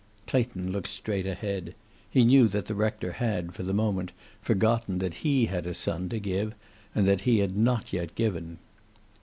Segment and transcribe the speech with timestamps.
[0.25, 1.75] Clayton looked straight ahead.
[2.09, 6.09] He knew that the rector had, for the moment, forgotten that he had a son
[6.09, 6.55] to give
[6.95, 8.57] and that he had not yet given.